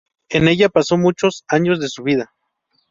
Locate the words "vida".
2.01-2.33